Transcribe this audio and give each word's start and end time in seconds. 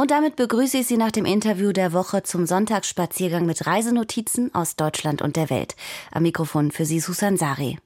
Und 0.00 0.12
damit 0.12 0.34
begrüße 0.34 0.78
ich 0.78 0.86
Sie 0.86 0.96
nach 0.96 1.10
dem 1.10 1.26
Interview 1.26 1.72
der 1.72 1.92
Woche 1.92 2.22
zum 2.22 2.46
Sonntagsspaziergang 2.46 3.44
mit 3.44 3.66
Reisenotizen 3.66 4.54
aus 4.54 4.74
Deutschland 4.74 5.20
und 5.20 5.36
der 5.36 5.50
Welt. 5.50 5.76
Am 6.10 6.22
Mikrofon 6.22 6.70
für 6.70 6.86
Sie 6.86 7.00
Susan 7.00 7.36
Sari. 7.36 7.76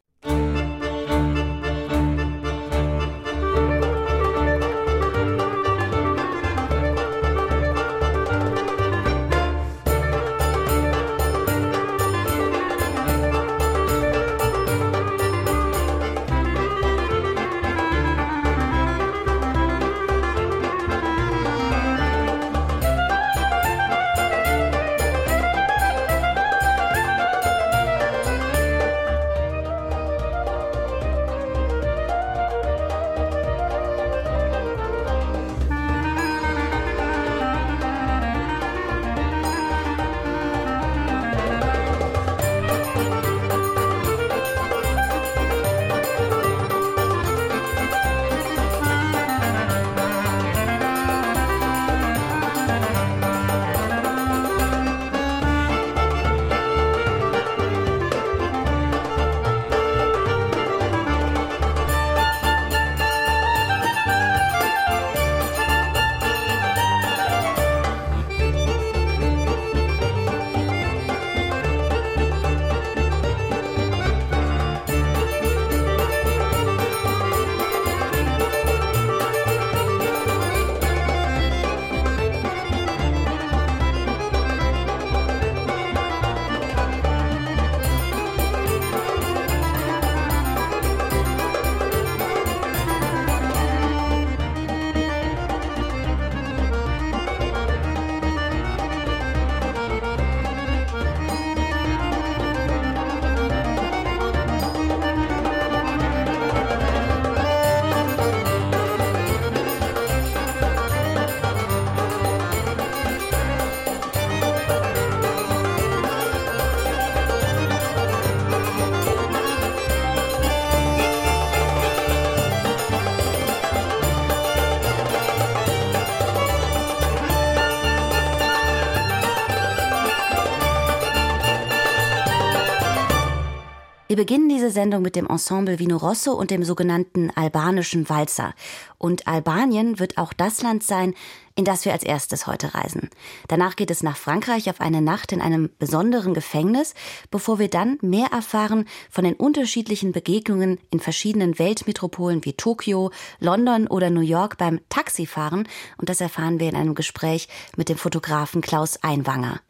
Wir 134.14 134.24
beginnen 134.24 134.48
diese 134.48 134.70
Sendung 134.70 135.02
mit 135.02 135.16
dem 135.16 135.26
Ensemble 135.26 135.80
Vino 135.80 135.96
Rosso 135.96 136.34
und 136.34 136.52
dem 136.52 136.62
sogenannten 136.62 137.32
albanischen 137.34 138.08
Walzer. 138.08 138.54
Und 138.96 139.26
Albanien 139.26 139.98
wird 139.98 140.18
auch 140.18 140.32
das 140.32 140.62
Land 140.62 140.84
sein, 140.84 141.14
in 141.56 141.64
das 141.64 141.84
wir 141.84 141.92
als 141.92 142.02
erstes 142.02 142.48
heute 142.48 142.74
reisen. 142.74 143.10
Danach 143.46 143.76
geht 143.76 143.90
es 143.90 144.02
nach 144.02 144.16
Frankreich 144.16 144.68
auf 144.70 144.80
eine 144.80 145.00
Nacht 145.00 145.30
in 145.30 145.40
einem 145.40 145.70
besonderen 145.78 146.34
Gefängnis, 146.34 146.94
bevor 147.30 147.60
wir 147.60 147.68
dann 147.68 147.98
mehr 148.00 148.28
erfahren 148.32 148.86
von 149.08 149.24
den 149.24 149.34
unterschiedlichen 149.34 150.10
Begegnungen 150.10 150.80
in 150.90 150.98
verschiedenen 150.98 151.58
Weltmetropolen 151.58 152.44
wie 152.44 152.54
Tokio, 152.54 153.12
London 153.38 153.86
oder 153.86 154.10
New 154.10 154.20
York 154.20 154.58
beim 154.58 154.80
Taxifahren. 154.88 155.68
Und 155.96 156.08
das 156.08 156.20
erfahren 156.20 156.58
wir 156.58 156.68
in 156.68 156.76
einem 156.76 156.96
Gespräch 156.96 157.48
mit 157.76 157.88
dem 157.88 157.98
Fotografen 157.98 158.60
Klaus 158.60 159.02
Einwanger. 159.02 159.60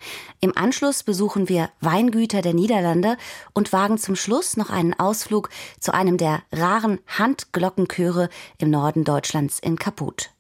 Im 0.40 0.56
Anschluss 0.56 1.02
besuchen 1.02 1.50
wir 1.50 1.70
Weingüter 1.80 2.40
der 2.40 2.54
Niederlande 2.54 3.18
und 3.52 3.74
wagen 3.74 3.98
zum 3.98 4.16
Schluss 4.16 4.56
noch 4.56 4.70
einen 4.70 4.98
Ausflug 4.98 5.50
zu 5.80 5.92
einem 5.92 6.16
der 6.16 6.42
raren 6.50 7.00
Handglockenchöre 7.06 8.30
im 8.56 8.70
Norden 8.70 9.04
Deutschlands 9.04 9.58
in 9.58 9.78
Kaput 9.78 10.33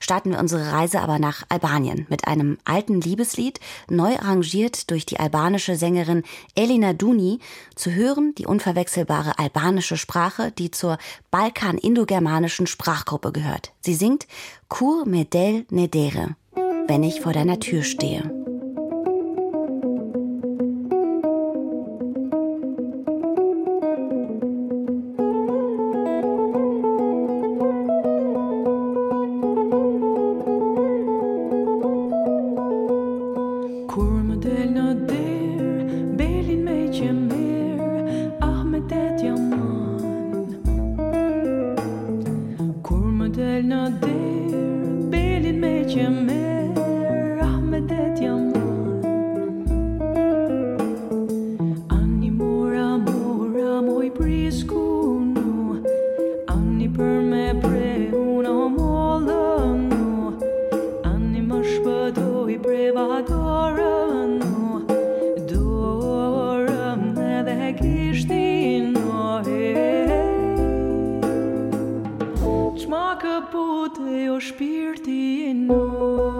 starten 0.00 0.30
wir 0.30 0.38
unsere 0.38 0.72
Reise 0.72 1.00
aber 1.00 1.18
nach 1.18 1.42
Albanien 1.48 2.06
mit 2.08 2.26
einem 2.26 2.58
alten 2.64 3.00
Liebeslied, 3.00 3.60
neu 3.88 4.16
arrangiert 4.16 4.90
durch 4.90 5.06
die 5.06 5.18
albanische 5.18 5.76
Sängerin 5.76 6.22
Elina 6.54 6.92
Duni, 6.92 7.40
zu 7.74 7.92
hören 7.92 8.34
die 8.36 8.46
unverwechselbare 8.46 9.38
albanische 9.38 9.96
Sprache, 9.96 10.52
die 10.52 10.70
zur 10.70 10.98
balkan-indogermanischen 11.30 12.66
Sprachgruppe 12.66 13.32
gehört. 13.32 13.72
Sie 13.80 13.94
singt 13.94 14.26
Kur 14.68 15.06
Medel 15.06 15.66
Nedere, 15.70 16.36
wenn 16.86 17.02
ich 17.02 17.20
vor 17.20 17.32
deiner 17.32 17.60
Tür 17.60 17.82
stehe. 17.82 18.45
prisku 54.26 55.22
nu. 55.22 55.78
Ani 56.50 56.88
për 56.90 57.18
me 57.30 57.44
pre 57.62 57.90
unë 58.10 58.50
o 58.50 58.64
mollën 58.74 59.84
nu. 59.92 60.32
Ani 61.06 61.42
më 61.46 61.60
shpëtoj 61.70 62.56
preva 62.64 63.20
dorën 63.28 64.32
nu. 64.42 64.82
Dorën 65.52 67.04
edhe 67.38 67.70
kishtin 67.78 68.96
nu 68.98 69.14
Qma 72.82 73.06
këpute 73.22 74.24
jo 74.26 74.40
shpirti 74.48 75.54
nu. 75.68 76.35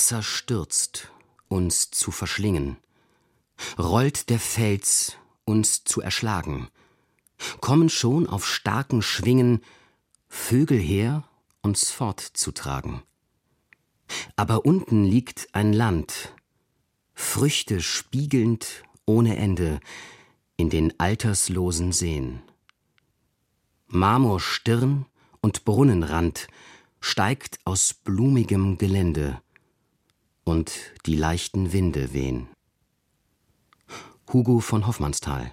Wasser 0.00 0.22
stürzt, 0.22 1.08
uns 1.48 1.90
zu 1.90 2.10
verschlingen. 2.10 2.78
Rollt 3.78 4.30
der 4.30 4.38
Fels, 4.38 5.18
uns 5.44 5.84
zu 5.84 6.00
erschlagen. 6.00 6.68
Kommen 7.60 7.90
schon 7.90 8.26
auf 8.26 8.46
starken 8.46 9.02
Schwingen 9.02 9.60
Vögel 10.26 10.78
her, 10.78 11.28
uns 11.60 11.90
fortzutragen. 11.90 13.02
Aber 14.36 14.64
unten 14.64 15.04
liegt 15.04 15.54
ein 15.54 15.74
Land, 15.74 16.34
Früchte 17.12 17.82
spiegelnd 17.82 18.84
ohne 19.04 19.36
Ende 19.36 19.80
in 20.56 20.70
den 20.70 20.98
alterslosen 20.98 21.92
Seen. 21.92 22.40
Marmorstirn 23.88 25.04
und 25.42 25.66
Brunnenrand 25.66 26.48
steigt 27.00 27.58
aus 27.66 27.92
blumigem 27.92 28.78
Gelände 28.78 29.42
und 30.44 30.72
die 31.06 31.16
leichten 31.16 31.72
Winde 31.72 32.12
wehen. 32.12 32.48
Hugo 34.32 34.60
von 34.60 34.86
Hoffmannsthal 34.86 35.52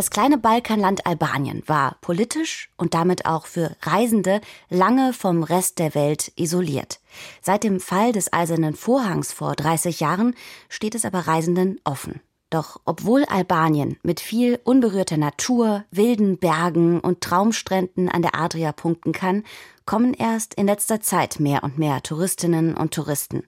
Das 0.00 0.08
kleine 0.08 0.38
Balkanland 0.38 1.04
Albanien 1.04 1.62
war 1.66 1.98
politisch 2.00 2.70
und 2.78 2.94
damit 2.94 3.26
auch 3.26 3.44
für 3.44 3.76
Reisende 3.82 4.40
lange 4.70 5.12
vom 5.12 5.42
Rest 5.42 5.78
der 5.78 5.94
Welt 5.94 6.32
isoliert. 6.36 7.00
Seit 7.42 7.64
dem 7.64 7.80
Fall 7.80 8.12
des 8.12 8.32
Eisernen 8.32 8.74
Vorhangs 8.74 9.30
vor 9.30 9.54
30 9.54 10.00
Jahren 10.00 10.34
steht 10.70 10.94
es 10.94 11.04
aber 11.04 11.26
Reisenden 11.26 11.82
offen. 11.84 12.22
Doch 12.48 12.80
obwohl 12.86 13.26
Albanien 13.26 13.98
mit 14.02 14.20
viel 14.20 14.58
unberührter 14.64 15.18
Natur, 15.18 15.84
wilden 15.90 16.38
Bergen 16.38 17.00
und 17.00 17.20
Traumstränden 17.20 18.08
an 18.08 18.22
der 18.22 18.34
Adria 18.34 18.72
punkten 18.72 19.12
kann, 19.12 19.44
kommen 19.84 20.14
erst 20.14 20.54
in 20.54 20.66
letzter 20.66 21.02
Zeit 21.02 21.40
mehr 21.40 21.62
und 21.62 21.76
mehr 21.76 22.02
Touristinnen 22.02 22.74
und 22.74 22.94
Touristen. 22.94 23.42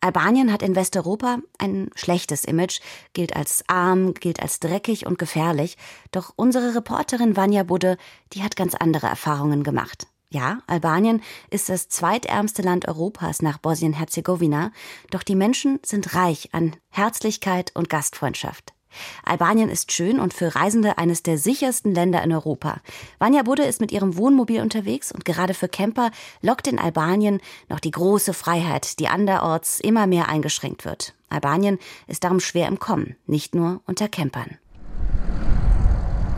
Albanien 0.00 0.52
hat 0.52 0.62
in 0.62 0.74
Westeuropa 0.74 1.38
ein 1.58 1.90
schlechtes 1.94 2.44
Image, 2.44 2.80
gilt 3.12 3.36
als 3.36 3.64
arm, 3.66 4.14
gilt 4.14 4.40
als 4.40 4.58
dreckig 4.60 5.06
und 5.06 5.18
gefährlich. 5.18 5.76
Doch 6.10 6.32
unsere 6.36 6.74
Reporterin 6.74 7.36
Vanja 7.36 7.64
Budde, 7.64 7.98
die 8.32 8.42
hat 8.42 8.56
ganz 8.56 8.74
andere 8.74 9.08
Erfahrungen 9.08 9.62
gemacht. 9.62 10.06
Ja, 10.32 10.60
Albanien 10.66 11.22
ist 11.50 11.68
das 11.68 11.88
zweitärmste 11.88 12.62
Land 12.62 12.86
Europas 12.86 13.42
nach 13.42 13.58
Bosnien-Herzegowina, 13.58 14.70
doch 15.10 15.24
die 15.24 15.34
Menschen 15.34 15.80
sind 15.84 16.14
reich 16.14 16.50
an 16.52 16.76
Herzlichkeit 16.88 17.72
und 17.74 17.90
Gastfreundschaft. 17.90 18.72
Albanien 19.24 19.68
ist 19.68 19.92
schön 19.92 20.20
und 20.20 20.34
für 20.34 20.54
Reisende 20.54 20.98
eines 20.98 21.22
der 21.22 21.38
sichersten 21.38 21.94
Länder 21.94 22.22
in 22.22 22.32
Europa. 22.32 22.80
Vanja 23.18 23.42
Budde 23.42 23.64
ist 23.64 23.80
mit 23.80 23.92
ihrem 23.92 24.16
Wohnmobil 24.16 24.60
unterwegs 24.60 25.12
und 25.12 25.24
gerade 25.24 25.54
für 25.54 25.68
Camper 25.68 26.10
lockt 26.42 26.66
in 26.66 26.78
Albanien 26.78 27.40
noch 27.68 27.80
die 27.80 27.90
große 27.90 28.34
Freiheit, 28.34 28.98
die 28.98 29.08
anderorts 29.08 29.80
immer 29.80 30.06
mehr 30.06 30.28
eingeschränkt 30.28 30.84
wird. 30.84 31.14
Albanien 31.28 31.78
ist 32.06 32.24
darum 32.24 32.40
schwer 32.40 32.68
im 32.68 32.78
Kommen, 32.78 33.16
nicht 33.26 33.54
nur 33.54 33.80
unter 33.86 34.08
Campern. 34.08 34.58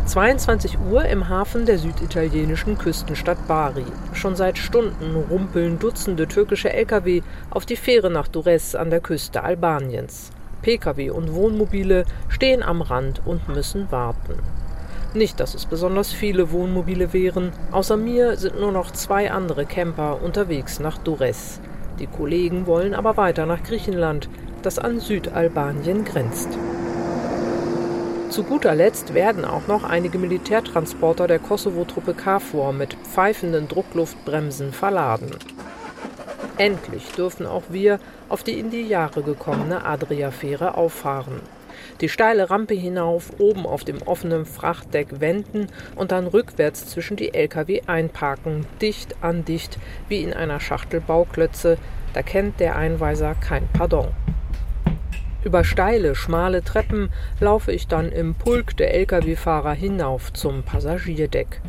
22 0.05 0.79
Uhr 0.91 1.05
im 1.05 1.29
Hafen 1.29 1.65
der 1.65 1.79
süditalienischen 1.79 2.77
Küstenstadt 2.77 3.47
Bari. 3.47 3.85
Schon 4.13 4.35
seit 4.35 4.59
Stunden 4.59 5.15
rumpeln 5.31 5.79
Dutzende 5.79 6.27
türkische 6.27 6.73
Lkw 6.73 7.23
auf 7.51 7.65
die 7.67 7.77
Fähre 7.77 8.11
nach 8.11 8.29
Durres 8.29 8.75
an 8.75 8.91
der 8.91 9.01
Küste 9.01 9.43
Albaniens. 9.45 10.33
Pkw 10.63 11.11
und 11.11 11.35
Wohnmobile 11.35 12.05
stehen 12.29 12.63
am 12.63 12.81
Rand 12.81 13.21
und 13.25 13.49
müssen 13.49 13.91
warten. 13.91 14.35
Nicht, 15.15 15.41
dass 15.41 15.55
es 15.55 15.67
besonders 15.67 16.11
viele 16.11 16.53
Wohnmobile 16.53 17.13
wären. 17.13 17.53
Außer 17.71 17.99
mir 17.99 18.37
sind 18.37 18.59
nur 18.59 18.73
noch 18.73 18.93
zwei 18.93 19.31
andere 19.31 19.67
Camper 19.67 20.23
unterwegs 20.23 20.81
nach 20.81 20.97
Durres. 20.97 21.61
Die 21.99 22.07
Kollegen 22.07 22.67
wollen 22.67 22.95
aber 22.95 23.19
weiter 23.19 23.45
nach 23.45 23.63
Griechenland, 23.63 24.31
das 24.63 24.79
an 24.79 25.01
Südalbanien 25.01 26.05
grenzt. 26.05 26.49
Zu 28.31 28.45
guter 28.45 28.75
Letzt 28.75 29.13
werden 29.13 29.45
auch 29.45 29.67
noch 29.67 29.85
einige 29.85 30.19
Militärtransporter 30.19 31.27
der 31.27 31.39
Kosovo-Truppe 31.39 32.15
KFOR 32.15 32.73
mit 32.73 32.95
pfeifenden 32.95 33.69
Druckluftbremsen 33.69 34.73
verladen. 34.73 35.33
Endlich 36.59 37.07
dürfen 37.13 37.47
auch 37.47 37.65
wir 37.71 37.99
auf 38.29 38.43
die 38.43 38.59
in 38.59 38.71
die 38.71 38.87
Jahre 38.87 39.23
gekommene 39.23 39.85
Adria-Fähre 39.85 40.77
auffahren. 40.77 41.41
Die 42.01 42.09
steile 42.09 42.51
Rampe 42.51 42.75
hinauf, 42.75 43.31
oben 43.39 43.67
auf 43.67 43.85
dem 43.85 44.03
offenen 44.03 44.45
Frachtdeck 44.45 45.21
wenden 45.21 45.69
und 45.97 46.13
dann 46.13 46.27
rückwärts 46.27 46.87
zwischen 46.87 47.17
die 47.17 47.33
Lkw 47.33 47.83
einparken, 47.87 48.67
dicht 48.81 49.17
an 49.23 49.45
dicht 49.45 49.79
wie 50.09 50.23
in 50.23 50.33
einer 50.33 50.61
Schachtel 50.61 51.01
Bauklötze, 51.01 51.79
da 52.13 52.23
kennt 52.23 52.61
der 52.61 52.77
Einweiser 52.77 53.35
kein 53.35 53.69
Pardon. 53.73 54.09
Über 55.45 55.65
steile, 55.65 56.15
schmale 56.15 56.63
Treppen 56.63 57.11
laufe 57.41 57.73
ich 57.73 57.89
dann 57.89 58.13
im 58.13 58.35
Pulk 58.35 58.77
der 58.77 58.95
Lkw-Fahrer 58.95 59.73
hinauf 59.73 60.33
zum 60.33 60.63
Passagierdeck. 60.63 61.61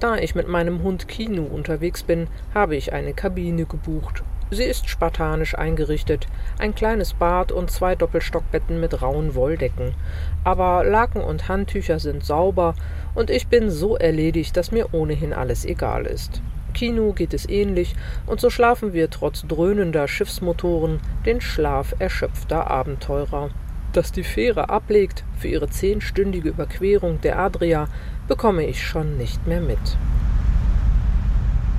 Da 0.00 0.16
ich 0.16 0.34
mit 0.34 0.48
meinem 0.48 0.82
Hund 0.82 1.08
Kinu 1.08 1.44
unterwegs 1.44 2.02
bin, 2.02 2.28
habe 2.54 2.74
ich 2.74 2.94
eine 2.94 3.12
Kabine 3.12 3.66
gebucht. 3.66 4.22
Sie 4.50 4.64
ist 4.64 4.88
spartanisch 4.88 5.58
eingerichtet, 5.58 6.26
ein 6.58 6.74
kleines 6.74 7.12
Bad 7.12 7.52
und 7.52 7.70
zwei 7.70 7.94
Doppelstockbetten 7.94 8.80
mit 8.80 9.02
rauen 9.02 9.34
Wolldecken. 9.34 9.94
Aber 10.42 10.84
Laken 10.84 11.20
und 11.20 11.48
Handtücher 11.48 11.98
sind 11.98 12.24
sauber 12.24 12.74
und 13.14 13.28
ich 13.28 13.48
bin 13.48 13.68
so 13.68 13.96
erledigt, 13.96 14.56
dass 14.56 14.72
mir 14.72 14.94
ohnehin 14.94 15.34
alles 15.34 15.66
egal 15.66 16.06
ist. 16.06 16.40
Kino 16.78 17.12
geht 17.12 17.34
es 17.34 17.48
ähnlich, 17.48 17.96
und 18.26 18.40
so 18.40 18.50
schlafen 18.50 18.92
wir 18.92 19.10
trotz 19.10 19.44
dröhnender 19.44 20.06
Schiffsmotoren 20.06 21.00
den 21.26 21.40
Schlaf 21.40 21.96
erschöpfter 21.98 22.70
Abenteurer. 22.70 23.50
Dass 23.92 24.12
die 24.12 24.22
Fähre 24.22 24.70
ablegt 24.70 25.24
für 25.38 25.48
ihre 25.48 25.68
zehnstündige 25.68 26.50
Überquerung 26.50 27.20
der 27.20 27.40
Adria, 27.40 27.88
bekomme 28.28 28.64
ich 28.64 28.86
schon 28.86 29.16
nicht 29.16 29.44
mehr 29.44 29.60
mit. 29.60 29.78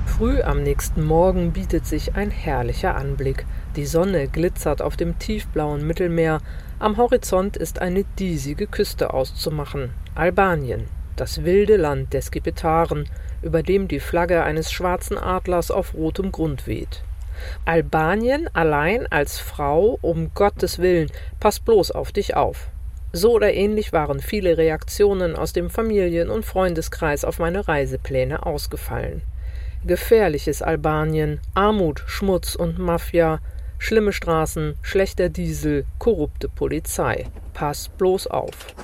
Früh 0.04 0.42
am 0.42 0.62
nächsten 0.62 1.02
Morgen 1.02 1.52
bietet 1.52 1.86
sich 1.86 2.14
ein 2.14 2.30
herrlicher 2.30 2.94
Anblick. 2.94 3.46
Die 3.76 3.86
Sonne 3.86 4.28
glitzert 4.28 4.82
auf 4.82 4.98
dem 4.98 5.18
tiefblauen 5.18 5.86
Mittelmeer, 5.86 6.42
am 6.78 6.98
Horizont 6.98 7.56
ist 7.56 7.80
eine 7.80 8.04
diesige 8.18 8.66
Küste 8.66 9.14
auszumachen. 9.14 9.92
Albanien, 10.14 10.88
das 11.20 11.44
wilde 11.44 11.76
Land 11.76 12.12
der 12.12 12.22
Skipetaren, 12.22 13.08
über 13.42 13.62
dem 13.62 13.88
die 13.88 14.00
Flagge 14.00 14.42
eines 14.42 14.72
schwarzen 14.72 15.18
Adlers 15.18 15.70
auf 15.70 15.94
rotem 15.94 16.32
Grund 16.32 16.66
weht. 16.66 17.02
Albanien 17.64 18.48
allein 18.52 19.06
als 19.06 19.38
Frau, 19.38 19.98
um 20.02 20.32
Gottes 20.34 20.78
Willen, 20.78 21.10
pass 21.38 21.60
bloß 21.60 21.90
auf 21.90 22.12
dich 22.12 22.36
auf. 22.36 22.68
So 23.12 23.32
oder 23.32 23.52
ähnlich 23.52 23.92
waren 23.92 24.20
viele 24.20 24.56
Reaktionen 24.56 25.34
aus 25.34 25.52
dem 25.52 25.68
Familien- 25.68 26.30
und 26.30 26.44
Freundeskreis 26.44 27.24
auf 27.24 27.38
meine 27.38 27.66
Reisepläne 27.66 28.46
ausgefallen. 28.46 29.22
Gefährliches 29.84 30.62
Albanien, 30.62 31.40
Armut, 31.54 32.02
Schmutz 32.06 32.54
und 32.54 32.78
Mafia, 32.78 33.40
schlimme 33.78 34.12
Straßen, 34.12 34.74
schlechter 34.82 35.28
Diesel, 35.28 35.86
korrupte 35.98 36.48
Polizei. 36.48 37.26
Pass 37.54 37.88
bloß 37.88 38.26
auf. 38.28 38.74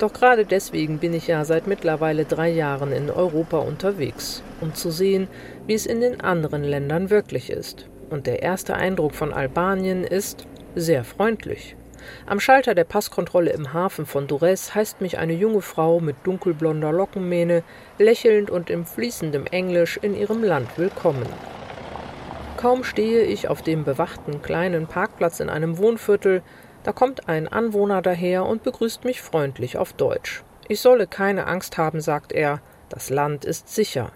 Doch 0.00 0.14
gerade 0.14 0.46
deswegen 0.46 0.96
bin 0.98 1.12
ich 1.12 1.26
ja 1.26 1.44
seit 1.44 1.66
mittlerweile 1.66 2.24
drei 2.24 2.48
Jahren 2.48 2.90
in 2.90 3.10
Europa 3.10 3.58
unterwegs, 3.58 4.42
um 4.62 4.74
zu 4.74 4.90
sehen, 4.90 5.28
wie 5.66 5.74
es 5.74 5.84
in 5.84 6.00
den 6.00 6.22
anderen 6.22 6.64
Ländern 6.64 7.10
wirklich 7.10 7.50
ist. 7.50 7.86
Und 8.08 8.26
der 8.26 8.42
erste 8.42 8.74
Eindruck 8.74 9.14
von 9.14 9.34
Albanien 9.34 10.02
ist 10.02 10.46
sehr 10.74 11.04
freundlich. 11.04 11.76
Am 12.24 12.40
Schalter 12.40 12.74
der 12.74 12.84
Passkontrolle 12.84 13.50
im 13.50 13.74
Hafen 13.74 14.06
von 14.06 14.26
Durres 14.26 14.74
heißt 14.74 15.02
mich 15.02 15.18
eine 15.18 15.34
junge 15.34 15.60
Frau 15.60 16.00
mit 16.00 16.16
dunkelblonder 16.24 16.92
Lockenmähne 16.92 17.62
lächelnd 17.98 18.50
und 18.50 18.70
im 18.70 18.86
fließendem 18.86 19.44
Englisch 19.48 19.98
in 20.00 20.16
ihrem 20.16 20.42
Land 20.42 20.78
willkommen. 20.78 21.26
Kaum 22.56 22.84
stehe 22.84 23.24
ich 23.24 23.48
auf 23.48 23.60
dem 23.60 23.84
bewachten 23.84 24.40
kleinen 24.40 24.86
Parkplatz 24.86 25.40
in 25.40 25.50
einem 25.50 25.76
Wohnviertel, 25.76 26.42
da 26.82 26.92
kommt 26.92 27.28
ein 27.28 27.48
Anwohner 27.48 28.02
daher 28.02 28.46
und 28.46 28.62
begrüßt 28.62 29.04
mich 29.04 29.20
freundlich 29.20 29.76
auf 29.76 29.92
Deutsch. 29.92 30.42
Ich 30.68 30.80
solle 30.80 31.06
keine 31.06 31.46
Angst 31.46 31.78
haben, 31.78 32.00
sagt 32.00 32.32
er, 32.32 32.60
das 32.88 33.10
Land 33.10 33.44
ist 33.44 33.68
sicher. 33.68 34.12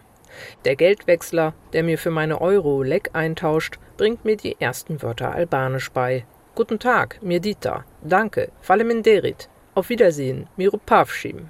Der 0.64 0.76
Geldwechsler, 0.76 1.54
der 1.72 1.82
mir 1.82 1.98
für 1.98 2.10
meine 2.10 2.40
Euro 2.40 2.82
Leck 2.82 3.10
eintauscht, 3.12 3.78
bringt 3.96 4.24
mir 4.24 4.36
die 4.36 4.60
ersten 4.60 5.02
Wörter 5.02 5.32
albanisch 5.32 5.90
bei. 5.90 6.24
Guten 6.54 6.78
Tag, 6.78 7.18
mir 7.22 7.40
Dita. 7.40 7.84
Danke, 8.02 8.50
Faleminderit. 8.60 9.48
Auf 9.74 9.88
Wiedersehen, 9.88 10.46
Miropavshim. 10.56 11.48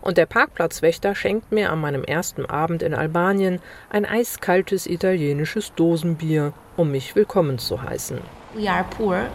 Und 0.00 0.18
der 0.18 0.26
Parkplatzwächter 0.26 1.14
schenkt 1.14 1.52
mir 1.52 1.70
an 1.70 1.80
meinem 1.80 2.02
ersten 2.02 2.44
Abend 2.46 2.82
in 2.82 2.94
Albanien 2.94 3.60
ein 3.90 4.04
eiskaltes 4.04 4.86
italienisches 4.86 5.72
Dosenbier, 5.74 6.52
um 6.76 6.90
mich 6.90 7.14
willkommen 7.14 7.58
zu 7.58 7.80
heißen. 7.80 8.18
We 8.54 8.68
are 8.68 8.84
poor, 8.96 9.28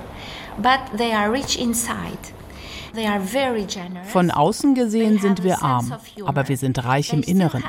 von 4.06 4.30
außen 4.30 4.76
gesehen 4.76 5.20
sind 5.20 5.44
wir 5.44 5.64
arm, 5.64 5.94
aber 6.26 6.48
wir 6.48 6.58
sind 6.58 6.84
reich 6.86 7.12
im 7.12 7.24
Inneren. 7.24 7.64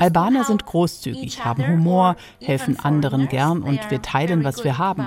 Albaner 0.00 0.42
sind 0.44 0.66
großzügig, 0.66 1.44
haben 1.44 1.68
Humor, 1.68 2.16
helfen 2.40 2.80
anderen 2.80 3.28
gern 3.28 3.62
und 3.62 3.88
wir 3.90 4.02
teilen, 4.02 4.42
was 4.42 4.64
wir 4.64 4.78
haben. 4.78 5.06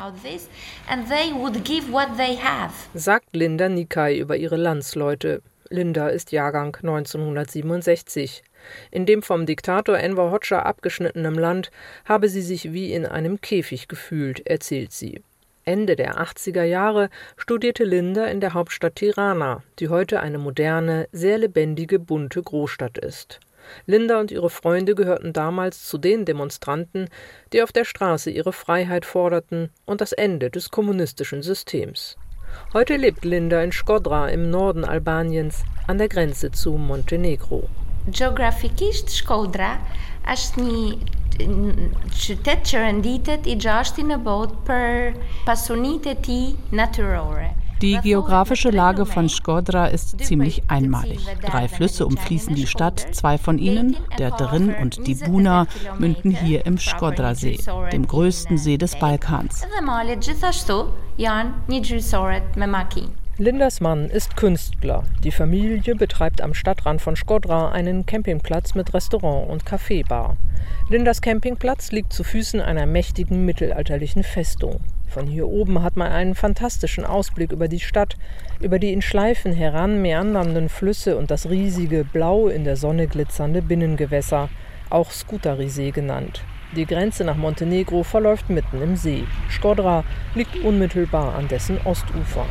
Sagt 2.94 3.36
Linda 3.36 3.68
Nikai 3.68 4.18
über 4.18 4.38
ihre 4.38 4.58
Landsleute. 4.58 5.42
Linda 5.70 6.08
ist 6.08 6.32
Jahrgang 6.32 6.78
1967. 6.78 8.44
In 8.90 9.06
dem 9.06 9.22
vom 9.22 9.46
Diktator 9.46 9.98
Enver 9.98 10.32
Hoxha 10.32 10.60
abgeschnittenen 10.60 11.36
Land 11.36 11.72
habe 12.06 12.30
sie 12.30 12.42
sich 12.42 12.72
wie 12.72 12.94
in 12.94 13.06
einem 13.06 13.42
Käfig 13.42 13.90
gefühlt, 13.90 14.48
erzählt 14.48 14.94
sie. 14.94 15.22
Ende 15.68 15.98
der 15.98 16.18
80er 16.18 16.64
Jahre 16.64 17.10
studierte 17.36 17.84
Linda 17.84 18.26
in 18.26 18.40
der 18.40 18.54
Hauptstadt 18.54 18.96
Tirana, 18.96 19.64
die 19.80 19.90
heute 19.90 20.22
eine 20.22 20.38
moderne, 20.38 21.10
sehr 21.12 21.38
lebendige, 21.38 22.00
bunte 22.00 22.42
Großstadt 22.42 22.98
ist. 22.98 23.42
Linda 23.86 24.18
und 24.22 24.32
ihre 24.32 24.50
Freunde 24.50 24.96
gehörten 24.96 25.34
damals 25.34 25.84
zu 25.84 25.98
den 25.98 26.24
Demonstranten, 26.24 27.10
die 27.52 27.62
auf 27.62 27.74
der 27.74 27.84
Straße 27.84 28.30
ihre 28.30 28.54
Freiheit 28.54 29.04
forderten 29.06 29.70
und 29.86 30.00
das 30.00 30.14
Ende 30.14 30.50
des 30.50 30.72
kommunistischen 30.72 31.42
Systems. 31.42 32.16
Heute 32.72 32.96
lebt 32.96 33.26
Linda 33.26 33.62
in 33.62 33.74
Skodra 33.74 34.30
im 34.30 34.50
Norden 34.50 34.86
Albaniens 34.86 35.64
an 35.86 35.98
der 35.98 36.08
Grenze 36.08 36.50
zu 36.52 36.78
Montenegro. 36.78 37.68
Geografikisht 38.08 39.12
Shkodra 39.12 39.74
është 40.32 40.64
një 40.64 40.82
qytet 41.38 42.66
që 42.70 42.84
renditet 42.84 43.48
i 43.48 43.56
gjashti 43.62 44.06
në 44.08 44.18
botë 44.26 44.60
për 44.68 45.22
pasunitë 45.46 46.14
e 46.14 46.20
tij 46.28 46.46
natyrore. 46.72 47.54
Die 47.82 48.00
geografische 48.02 48.72
Lage 48.72 49.06
von 49.06 49.30
Skodra 49.30 49.86
ist 49.86 50.20
ziemlich 50.26 50.64
einmalig. 50.68 51.20
Drei 51.46 51.68
Flüsse 51.68 52.08
umfließen 52.08 52.56
die 52.56 52.66
Stadt, 52.66 53.06
zwei 53.14 53.38
von 53.38 53.60
ihnen, 53.60 53.96
der 54.18 54.32
Drin 54.32 54.74
und 54.82 55.06
die 55.06 55.14
Buna, 55.14 55.68
münden 56.00 56.32
hier 56.32 56.66
im 56.66 56.80
Skodra-See, 56.80 57.60
dem 57.92 58.08
größten 58.08 58.58
See 58.58 58.78
des 58.78 58.98
Balkans. 58.98 59.62
Lindas 63.40 63.82
Mann 63.82 64.10
ist 64.10 64.36
Künstler. 64.36 65.04
Die 65.24 65.30
Familie 65.30 65.94
betreibt 65.94 66.42
am 66.42 66.56
Stadtrand 66.56 67.04
von 67.04 67.16
Skodra 67.16 67.70
einen 67.70 68.08
Campingplatz 68.08 68.74
mit 68.74 68.96
Restaurant 68.96 69.48
und 69.48 69.64
Kaffeebar. 69.64 70.38
Lindas 70.90 71.22
Campingplatz 71.22 71.92
liegt 71.92 72.14
zu 72.14 72.24
Füßen 72.24 72.60
einer 72.60 72.88
mächtigen 72.88 73.46
mittelalterlichen 73.46 74.24
Festung. 74.24 74.80
Von 75.08 75.28
hier 75.28 75.48
oben 75.48 75.84
hat 75.84 75.98
man 75.98 76.12
einen 76.12 76.34
fantastischen 76.34 77.06
Ausblick 77.06 77.52
über 77.52 77.68
die 77.68 77.80
Stadt, 77.80 78.16
über 78.60 78.80
die 78.80 78.92
in 78.92 79.04
Schleifen 79.04 79.54
heran 79.54 80.02
meandernden 80.02 80.68
Flüsse 80.68 81.16
und 81.16 81.30
das 81.30 81.48
riesige, 81.48 82.06
blau 82.06 82.48
in 82.48 82.64
der 82.64 82.76
Sonne 82.76 83.06
glitzernde 83.06 83.62
Binnengewässer, 83.62 84.50
auch 84.90 85.12
Skutarisee 85.12 85.92
genannt. 85.92 86.44
Die 86.76 86.88
Grenze 86.88 87.24
nach 87.24 87.38
Montenegro 87.38 88.02
verläuft 88.02 88.50
mitten 88.50 88.82
im 88.82 88.96
See. 88.96 89.26
Skodra 89.52 90.04
liegt 90.34 90.58
unmittelbar 90.64 91.36
an 91.36 91.48
dessen 91.48 91.78
Ostufer. 91.86 92.48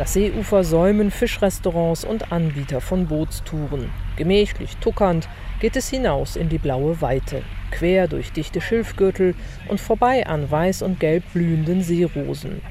Das 0.00 0.14
Seeufer 0.14 0.64
säumen 0.64 1.10
Fischrestaurants 1.10 2.06
und 2.06 2.32
Anbieter 2.32 2.80
von 2.80 3.06
Bootstouren. 3.06 3.90
Gemächlich 4.16 4.78
tuckernd 4.78 5.28
geht 5.60 5.76
es 5.76 5.90
hinaus 5.90 6.36
in 6.36 6.48
die 6.48 6.56
blaue 6.56 7.02
Weite, 7.02 7.42
quer 7.70 8.08
durch 8.08 8.32
dichte 8.32 8.62
Schilfgürtel 8.62 9.34
und 9.68 9.78
vorbei 9.78 10.26
an 10.26 10.50
weiß 10.50 10.80
und 10.80 11.00
gelb 11.00 11.22
blühenden 11.34 11.82
Seerosen. 11.82 12.62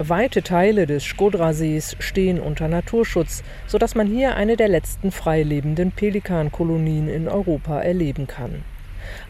Weite 0.00 0.42
Teile 0.42 0.86
des 0.86 1.04
Skodra-Sees 1.04 1.94
stehen 2.00 2.40
unter 2.40 2.66
Naturschutz, 2.66 3.44
sodass 3.68 3.94
man 3.94 4.08
hier 4.08 4.34
eine 4.34 4.56
der 4.56 4.66
letzten 4.66 5.12
freilebenden 5.12 5.92
Pelikankolonien 5.92 7.06
in 7.06 7.28
Europa 7.28 7.82
erleben 7.82 8.26
kann. 8.26 8.64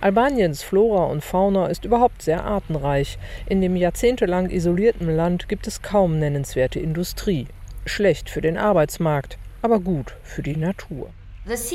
Albaniens 0.01 0.63
Flora 0.63 1.05
und 1.05 1.25
Fauna 1.25 1.67
ist 1.67 1.85
überhaupt 1.85 2.23
sehr 2.23 2.45
artenreich. 2.45 3.19
In 3.47 3.61
dem 3.61 3.77
jahrzehntelang 3.77 4.51
isolierten 4.51 5.15
Land 5.15 5.49
gibt 5.49 5.67
es 5.67 5.83
kaum 5.83 6.19
nennenswerte 6.19 6.81
Industrie. 6.81 7.47
Schlecht 7.87 8.31
für 8.31 8.41
den 8.41 8.57
Arbeitsmarkt, 8.57 9.39
aber 9.63 9.81
gut 9.81 10.15
für 10.23 10.43
die 10.43 10.57
Natur. 10.57 11.11
Das 11.47 11.71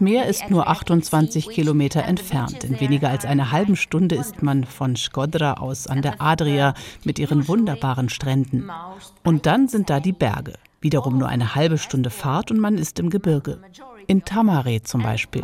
Meer 0.00 0.26
ist 0.26 0.50
nur 0.50 0.66
28 0.66 1.50
Kilometer 1.50 2.04
entfernt. 2.04 2.64
In 2.64 2.80
weniger 2.80 3.10
als 3.10 3.26
einer 3.26 3.52
halben 3.52 3.76
Stunde 3.76 4.14
ist 4.14 4.42
man 4.42 4.64
von 4.64 4.96
Skodra 4.96 5.54
aus 5.54 5.86
an 5.86 6.00
der 6.00 6.22
Adria 6.22 6.72
mit 7.04 7.18
ihren 7.18 7.46
wunderbaren 7.48 8.08
Stränden. 8.08 8.70
Und 9.22 9.44
dann 9.44 9.68
sind 9.68 9.90
da 9.90 10.00
die 10.00 10.12
Berge. 10.12 10.54
Wiederum 10.84 11.16
nur 11.16 11.28
eine 11.28 11.54
halbe 11.54 11.78
Stunde 11.78 12.10
Fahrt 12.10 12.50
und 12.50 12.60
man 12.60 12.76
ist 12.76 12.98
im 12.98 13.08
Gebirge. 13.08 13.58
In 14.06 14.22
Tamare 14.26 14.82
zum 14.82 15.02
Beispiel. 15.02 15.42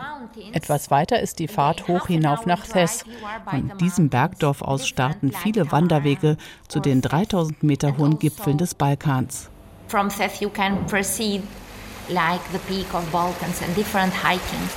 Etwas 0.53 0.91
weiter 0.91 1.19
ist 1.19 1.39
die 1.39 1.49
Fahrt 1.49 1.89
hoch 1.89 2.09
hinauf 2.09 2.45
nach 2.45 2.67
Thes. 2.67 3.07
Von 3.49 3.73
diesem 3.81 4.11
Bergdorf 4.11 4.61
aus 4.61 4.87
starten 4.87 5.33
viele 5.33 5.73
Wanderwege 5.73 6.37
zu 6.69 6.79
den 6.79 7.01
3000 7.01 7.63
Meter 7.63 7.97
hohen 7.97 8.19
Gipfeln 8.19 8.59
des 8.59 8.75
Balkans. 8.75 9.49
From 9.89 10.11
Thes 10.11 10.41
you 10.41 10.51
can 10.51 10.85
proceed 10.87 11.41
like 12.11 12.43
the 12.53 12.59
peak 12.69 12.93
of 12.93 13.11
Balkans 13.11 13.63
and 13.63 13.75
different 13.75 14.13
hiking. 14.13 14.69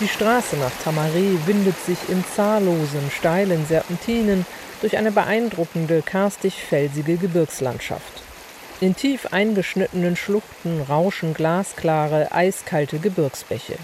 Die 0.00 0.08
Straße 0.08 0.56
nach 0.56 0.72
Tamare 0.82 1.46
windet 1.46 1.76
sich 1.84 1.98
in 2.08 2.24
zahllosen, 2.34 3.10
steilen 3.10 3.66
Serpentinen 3.66 4.46
durch 4.80 4.96
eine 4.96 5.12
beeindruckende, 5.12 6.00
karstig-felsige 6.00 7.18
Gebirgslandschaft. 7.18 8.19
In 8.82 8.96
tief 8.96 9.26
eingeschnittenen 9.30 10.16
Schluchten 10.16 10.80
rauschen 10.80 11.34
glasklare, 11.34 12.32
eiskalte 12.32 12.98
Gebirgsbäche. 12.98 13.74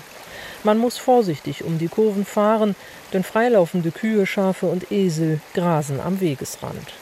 Man 0.65 0.79
muss 0.79 0.97
vorsichtig 0.97 1.65
um 1.65 1.77
die 1.77 1.89
Kurven 1.89 2.25
fahren, 2.25 2.75
denn 3.13 3.23
freilaufende 3.23 3.91
Kühe, 3.91 4.25
Schafe 4.25 4.65
und 4.65 4.91
Esel 4.91 5.41
grasen 5.53 6.01
am 6.01 6.23
Wegesrand. 6.23 6.95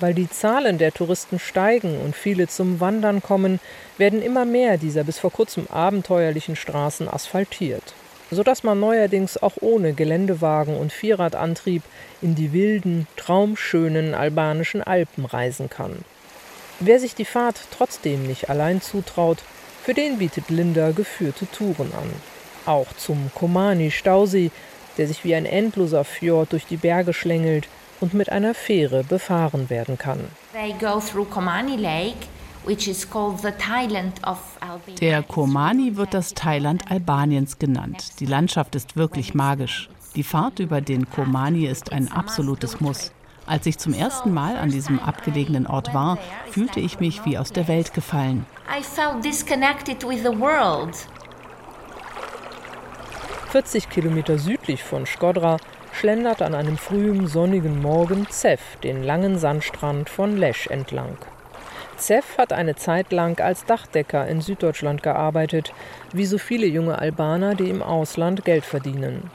Weil 0.00 0.14
die 0.14 0.30
Zahlen 0.30 0.78
der 0.78 0.92
Touristen 0.92 1.38
steigen 1.38 2.00
und 2.00 2.16
viele 2.16 2.48
zum 2.48 2.80
Wandern 2.80 3.22
kommen, 3.22 3.60
werden 3.98 4.22
immer 4.22 4.46
mehr 4.46 4.78
dieser 4.78 5.04
bis 5.04 5.18
vor 5.18 5.30
kurzem 5.30 5.66
abenteuerlichen 5.66 6.56
Straßen 6.56 7.06
asphaltiert, 7.06 7.92
sodass 8.30 8.62
man 8.62 8.80
neuerdings 8.80 9.36
auch 9.36 9.56
ohne 9.60 9.92
Geländewagen 9.92 10.74
und 10.74 10.90
Vierradantrieb 10.90 11.82
in 12.22 12.34
die 12.34 12.54
wilden, 12.54 13.06
traumschönen 13.16 14.14
albanischen 14.14 14.82
Alpen 14.82 15.26
reisen 15.26 15.68
kann. 15.68 16.02
Wer 16.82 16.98
sich 16.98 17.14
die 17.14 17.26
Fahrt 17.26 17.60
trotzdem 17.76 18.26
nicht 18.26 18.48
allein 18.48 18.80
zutraut, 18.80 19.42
für 19.82 19.92
den 19.92 20.16
bietet 20.16 20.48
Linda 20.48 20.92
geführte 20.92 21.46
Touren 21.50 21.92
an. 21.92 22.10
Auch 22.64 22.86
zum 22.94 23.30
Komani-Stausee, 23.34 24.50
der 24.96 25.06
sich 25.06 25.22
wie 25.22 25.34
ein 25.34 25.44
endloser 25.44 26.04
Fjord 26.04 26.52
durch 26.52 26.64
die 26.64 26.78
Berge 26.78 27.12
schlängelt 27.12 27.68
und 28.00 28.14
mit 28.14 28.32
einer 28.32 28.54
Fähre 28.54 29.04
befahren 29.04 29.68
werden 29.68 29.98
kann. 29.98 30.20
Der 35.00 35.22
Komani 35.22 35.96
wird 35.96 36.14
das 36.14 36.34
Thailand 36.34 36.90
Albaniens 36.90 37.58
genannt. 37.58 38.20
Die 38.20 38.26
Landschaft 38.26 38.74
ist 38.74 38.96
wirklich 38.96 39.34
magisch. 39.34 39.90
Die 40.16 40.22
Fahrt 40.22 40.58
über 40.58 40.80
den 40.80 41.10
Komani 41.10 41.66
ist 41.66 41.92
ein 41.92 42.10
absolutes 42.10 42.80
Muss. 42.80 43.12
Als 43.50 43.66
ich 43.66 43.78
zum 43.78 43.94
ersten 43.94 44.32
Mal 44.32 44.56
an 44.56 44.70
diesem 44.70 45.00
abgelegenen 45.00 45.66
Ort 45.66 45.92
war, 45.92 46.18
fühlte 46.52 46.78
ich 46.78 47.00
mich 47.00 47.24
wie 47.24 47.36
aus 47.36 47.52
der 47.52 47.66
Welt 47.66 47.92
gefallen. 47.94 48.46
I 48.70 48.80
felt 48.80 49.24
disconnected 49.24 50.04
with 50.04 50.20
the 50.20 50.38
world. 50.38 50.94
40 53.50 53.90
Kilometer 53.90 54.38
südlich 54.38 54.84
von 54.84 55.04
Skodra 55.04 55.56
schlendert 55.92 56.42
an 56.42 56.54
einem 56.54 56.78
frühen 56.78 57.26
sonnigen 57.26 57.82
Morgen 57.82 58.28
Zef 58.30 58.60
den 58.84 59.02
langen 59.02 59.36
Sandstrand 59.36 60.08
von 60.08 60.36
Lesch 60.36 60.68
entlang. 60.68 61.18
Zef 61.96 62.38
hat 62.38 62.52
eine 62.52 62.76
Zeit 62.76 63.10
lang 63.10 63.40
als 63.40 63.64
Dachdecker 63.64 64.28
in 64.28 64.42
Süddeutschland 64.42 65.02
gearbeitet, 65.02 65.74
wie 66.12 66.24
so 66.24 66.38
viele 66.38 66.66
junge 66.66 67.00
Albaner, 67.00 67.56
die 67.56 67.68
im 67.68 67.82
Ausland 67.82 68.44
Geld 68.44 68.64
verdienen. 68.64 69.28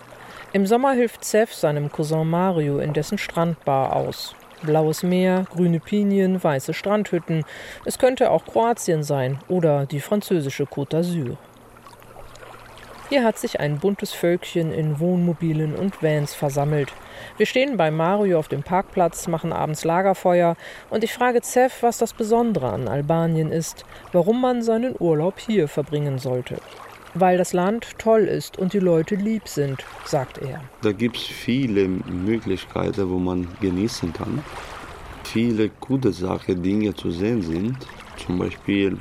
Im 0.55 0.65
Sommer 0.65 0.93
hilft 0.93 1.25
Seth 1.25 1.49
seinem 1.49 1.91
Cousin 1.91 2.29
Mario 2.29 2.79
in 2.79 2.93
dessen 2.93 3.17
Strandbar 3.17 3.93
aus. 3.93 4.35
Blaues 4.61 5.03
Meer, 5.03 5.43
grüne 5.53 5.81
Pinien, 5.81 6.41
weiße 6.41 6.73
Strandhütten. 6.73 7.43
Es 7.83 7.99
könnte 7.99 8.31
auch 8.31 8.45
Kroatien 8.45 9.03
sein 9.03 9.39
oder 9.49 9.85
die 9.85 9.99
französische 9.99 10.63
Côte 10.63 10.91
d'Azur. 10.91 11.35
Hier 13.09 13.25
hat 13.25 13.37
sich 13.37 13.59
ein 13.59 13.79
buntes 13.79 14.13
Völkchen 14.13 14.71
in 14.71 15.01
Wohnmobilen 15.01 15.75
und 15.75 16.01
Vans 16.01 16.33
versammelt. 16.33 16.93
Wir 17.35 17.47
stehen 17.47 17.75
bei 17.75 17.91
Mario 17.91 18.39
auf 18.39 18.47
dem 18.47 18.63
Parkplatz, 18.63 19.27
machen 19.27 19.51
abends 19.51 19.83
Lagerfeuer 19.83 20.55
und 20.89 21.03
ich 21.03 21.11
frage 21.11 21.41
Zef, 21.41 21.83
was 21.83 21.97
das 21.97 22.13
Besondere 22.13 22.71
an 22.71 22.87
Albanien 22.87 23.51
ist, 23.51 23.83
warum 24.13 24.39
man 24.39 24.61
seinen 24.61 24.95
Urlaub 24.97 25.37
hier 25.37 25.67
verbringen 25.67 26.17
sollte 26.17 26.61
weil 27.15 27.37
das 27.37 27.53
Land 27.53 27.97
toll 27.97 28.21
ist 28.21 28.59
und 28.59 28.73
die 28.73 28.79
Leute 28.79 29.15
lieb 29.15 29.47
sind, 29.47 29.83
sagt 30.05 30.37
er. 30.37 30.61
Da 30.81 30.91
gibt 30.91 31.17
es 31.17 31.23
viele 31.23 31.87
Möglichkeiten, 31.87 33.09
wo 33.09 33.17
man 33.17 33.47
genießen 33.61 34.13
kann. 34.13 34.43
Viele 35.23 35.69
gute 35.79 36.13
Sachen, 36.13 36.61
Dinge 36.61 36.93
zu 36.93 37.09
sehen 37.11 37.41
sind. 37.41 37.77
Zum 38.17 38.37
Beispiel 38.37 38.97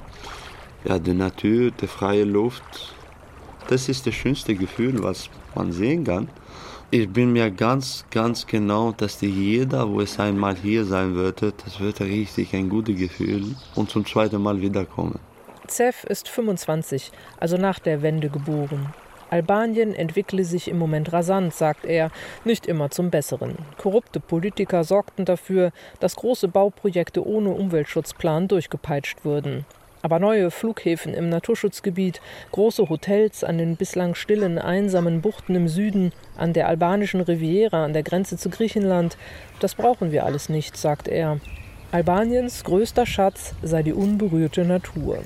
ja, 0.84 0.98
die 0.98 1.14
Natur, 1.14 1.70
die 1.70 1.86
freie 1.86 2.24
Luft. 2.24 2.94
Das 3.68 3.88
ist 3.88 4.06
das 4.06 4.14
schönste 4.14 4.54
Gefühl, 4.54 5.02
was 5.02 5.28
man 5.54 5.72
sehen 5.72 6.04
kann. 6.04 6.28
Ich 6.90 7.08
bin 7.08 7.32
mir 7.32 7.50
ganz, 7.50 8.04
ganz 8.10 8.46
genau, 8.46 8.92
dass 8.92 9.20
jeder, 9.20 9.88
wo 9.88 10.00
es 10.00 10.20
einmal 10.20 10.54
hier 10.54 10.84
sein 10.84 11.14
würde, 11.14 11.52
das 11.64 11.80
wird 11.80 12.00
richtig 12.00 12.54
ein 12.54 12.68
gutes 12.68 12.96
Gefühl 12.96 13.56
und 13.74 13.90
zum 13.90 14.06
zweiten 14.06 14.40
Mal 14.40 14.60
wiederkommen. 14.60 15.18
Zef 15.66 16.04
ist 16.04 16.28
25, 16.28 17.10
also 17.38 17.56
nach 17.56 17.78
der 17.78 18.02
Wende 18.02 18.28
geboren. 18.28 18.92
Albanien 19.30 19.94
entwickle 19.94 20.44
sich 20.44 20.68
im 20.68 20.78
Moment 20.78 21.12
rasant, 21.12 21.54
sagt 21.54 21.86
er, 21.86 22.10
nicht 22.44 22.66
immer 22.66 22.90
zum 22.90 23.10
Besseren. 23.10 23.56
Korrupte 23.78 24.20
Politiker 24.20 24.84
sorgten 24.84 25.24
dafür, 25.24 25.72
dass 26.00 26.16
große 26.16 26.48
Bauprojekte 26.48 27.26
ohne 27.26 27.50
Umweltschutzplan 27.50 28.46
durchgepeitscht 28.46 29.24
wurden. 29.24 29.64
Aber 30.02 30.18
neue 30.18 30.50
Flughäfen 30.50 31.14
im 31.14 31.30
Naturschutzgebiet, 31.30 32.20
große 32.52 32.90
Hotels 32.90 33.42
an 33.42 33.56
den 33.56 33.76
bislang 33.76 34.14
stillen, 34.14 34.58
einsamen 34.58 35.22
Buchten 35.22 35.54
im 35.54 35.66
Süden, 35.66 36.12
an 36.36 36.52
der 36.52 36.68
albanischen 36.68 37.22
Riviera, 37.22 37.86
an 37.86 37.94
der 37.94 38.02
Grenze 38.02 38.36
zu 38.36 38.50
Griechenland, 38.50 39.16
das 39.60 39.74
brauchen 39.74 40.12
wir 40.12 40.26
alles 40.26 40.50
nicht, 40.50 40.76
sagt 40.76 41.08
er. 41.08 41.40
Albaniens 41.90 42.64
größter 42.64 43.06
Schatz 43.06 43.54
sei 43.62 43.82
die 43.82 43.94
unberührte 43.94 44.64
Natur. 44.64 45.20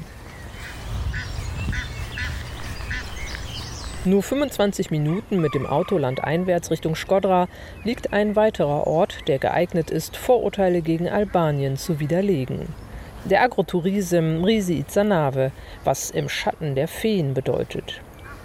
Nur 4.09 4.23
25 4.23 4.91
Minuten 4.91 5.39
mit 5.39 5.55
dem 5.55 5.67
Auto 5.67 5.99
landeinwärts 5.99 6.71
Richtung 6.71 6.95
Skodra 6.95 7.47
liegt 7.85 8.15
ein 8.15 8.37
weiterer 8.37 8.87
Ort, 8.87 9.29
der 9.29 9.39
geeignet 9.39 9.91
ist, 9.91 10.17
Vorurteile 10.17 10.81
gegen 10.81 11.11
Albanien 11.11 11.77
zu 11.77 12.01
widerlegen. 12.01 12.69
Der 13.27 13.43
Agrotourism 13.43 14.45
Risi 14.45 14.79
Izanave, 14.79 15.53
was 15.85 16.11
im 16.11 16.31
Schatten 16.31 16.75
der 16.75 16.89
Feen 16.89 17.35
bedeutet. 17.35 18.01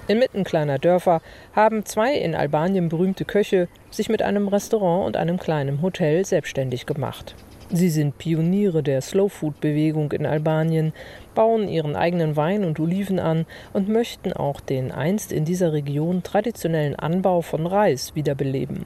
Inmitten 0.09 0.43
kleiner 0.43 0.79
Dörfer 0.79 1.21
haben 1.55 1.85
zwei 1.85 2.13
in 2.13 2.35
Albanien 2.35 2.89
berühmte 2.89 3.23
Köche 3.23 3.69
sich 3.89 4.09
mit 4.09 4.21
einem 4.21 4.49
Restaurant 4.49 5.05
und 5.07 5.15
einem 5.15 5.39
kleinen 5.39 5.81
Hotel 5.81 6.25
selbstständig 6.25 6.85
gemacht. 6.85 7.35
Sie 7.71 7.89
sind 7.89 8.17
Pioniere 8.17 8.83
der 8.83 9.01
Slow-Food-Bewegung 9.01 10.11
in 10.11 10.25
Albanien, 10.25 10.93
bauen 11.33 11.67
ihren 11.67 11.95
eigenen 11.95 12.35
Wein 12.35 12.63
und 12.63 12.79
Oliven 12.79 13.19
an 13.19 13.45
und 13.71 13.89
möchten 13.89 14.33
auch 14.33 14.59
den 14.59 14.91
einst 14.91 15.31
in 15.31 15.45
dieser 15.45 15.73
Region 15.73 16.23
traditionellen 16.23 16.95
Anbau 16.95 17.41
von 17.41 17.65
Reis 17.65 18.15
wiederbeleben. 18.15 18.85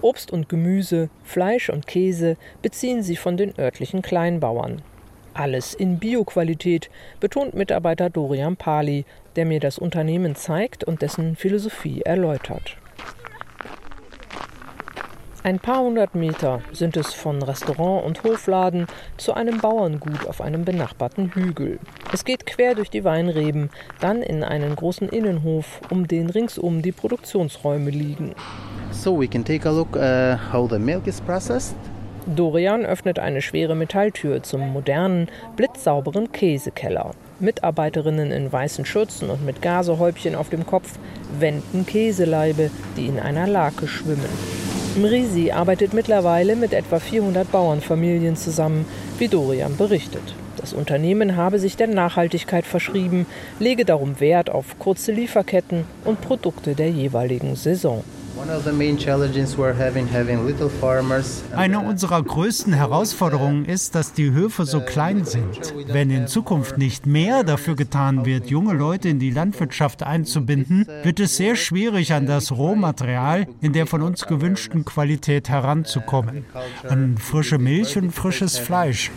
Obst 0.00 0.32
und 0.32 0.48
Gemüse, 0.48 1.08
Fleisch 1.24 1.70
und 1.70 1.86
Käse 1.86 2.36
beziehen 2.62 3.02
sie 3.02 3.16
von 3.16 3.36
den 3.36 3.52
örtlichen 3.58 4.02
Kleinbauern. 4.02 4.82
Alles 5.34 5.74
in 5.74 5.98
Bioqualität, 5.98 6.90
betont 7.20 7.54
Mitarbeiter 7.54 8.10
Dorian 8.10 8.56
Pali, 8.56 9.04
der 9.36 9.44
mir 9.44 9.60
das 9.60 9.78
Unternehmen 9.78 10.34
zeigt 10.34 10.82
und 10.82 11.02
dessen 11.02 11.36
Philosophie 11.36 12.02
erläutert. 12.02 12.76
Ein 15.48 15.60
paar 15.60 15.80
hundert 15.80 16.14
Meter 16.14 16.60
sind 16.72 16.94
es 16.98 17.14
von 17.14 17.42
Restaurant 17.42 18.04
und 18.04 18.22
Hofladen 18.22 18.86
zu 19.16 19.32
einem 19.32 19.62
Bauerngut 19.62 20.26
auf 20.28 20.42
einem 20.42 20.66
benachbarten 20.66 21.32
Hügel. 21.32 21.78
Es 22.12 22.26
geht 22.26 22.44
quer 22.44 22.74
durch 22.74 22.90
die 22.90 23.02
Weinreben, 23.02 23.70
dann 23.98 24.20
in 24.20 24.44
einen 24.44 24.76
großen 24.76 25.08
Innenhof, 25.08 25.80
um 25.88 26.06
den 26.06 26.28
ringsum 26.28 26.82
die 26.82 26.92
Produktionsräume 26.92 27.88
liegen. 27.88 28.34
So 28.90 29.18
we 29.18 29.26
can 29.26 29.42
take 29.42 29.66
a 29.66 29.72
look 29.72 29.96
uh, 29.96 30.36
how 30.52 30.68
the 30.68 30.78
milk 30.78 31.06
is 31.06 31.18
processed. 31.18 31.74
Dorian 32.26 32.84
öffnet 32.84 33.18
eine 33.18 33.40
schwere 33.40 33.74
Metalltür 33.74 34.42
zum 34.42 34.68
modernen, 34.68 35.30
blitzsauberen 35.56 36.30
Käsekeller. 36.30 37.12
Mitarbeiterinnen 37.40 38.32
in 38.32 38.52
weißen 38.52 38.84
Schürzen 38.84 39.30
und 39.30 39.46
mit 39.46 39.62
Gasehäubchen 39.62 40.34
auf 40.34 40.50
dem 40.50 40.66
Kopf 40.66 40.98
wenden 41.38 41.86
Käseleibe, 41.86 42.70
die 42.98 43.06
in 43.06 43.18
einer 43.18 43.46
Lake 43.46 43.88
schwimmen. 43.88 44.57
Mrisi 44.98 45.52
arbeitet 45.52 45.94
mittlerweile 45.94 46.56
mit 46.56 46.72
etwa 46.72 46.98
400 46.98 47.50
Bauernfamilien 47.50 48.36
zusammen, 48.36 48.84
wie 49.18 49.28
Dorian 49.28 49.76
berichtet. 49.76 50.34
Das 50.56 50.72
Unternehmen 50.72 51.36
habe 51.36 51.58
sich 51.60 51.76
der 51.76 51.86
Nachhaltigkeit 51.86 52.66
verschrieben, 52.66 53.26
lege 53.60 53.84
darum 53.84 54.18
Wert 54.18 54.50
auf 54.50 54.78
kurze 54.78 55.12
Lieferketten 55.12 55.84
und 56.04 56.20
Produkte 56.20 56.74
der 56.74 56.90
jeweiligen 56.90 57.54
Saison. 57.54 58.02
Eine 61.56 61.80
unserer 61.80 62.22
größten 62.22 62.72
Herausforderungen 62.72 63.64
ist, 63.64 63.94
dass 63.94 64.12
die 64.12 64.30
Höfe 64.30 64.64
so 64.64 64.80
klein 64.80 65.24
sind. 65.24 65.74
Wenn 65.88 66.10
in 66.10 66.26
Zukunft 66.28 66.78
nicht 66.78 67.06
mehr 67.06 67.42
dafür 67.42 67.74
getan 67.74 68.24
wird, 68.24 68.48
junge 68.48 68.74
Leute 68.74 69.08
in 69.08 69.18
die 69.18 69.30
Landwirtschaft 69.30 70.02
einzubinden, 70.02 70.86
wird 71.02 71.20
es 71.20 71.36
sehr 71.36 71.56
schwierig, 71.56 72.12
an 72.12 72.26
das 72.26 72.52
Rohmaterial 72.52 73.46
in 73.60 73.72
der 73.72 73.86
von 73.86 74.02
uns 74.02 74.26
gewünschten 74.26 74.84
Qualität 74.84 75.48
heranzukommen. 75.48 76.44
An 76.88 77.18
frische 77.18 77.58
Milch 77.58 77.96
und 77.96 78.12
frisches 78.12 78.58
Fleisch. 78.58 79.10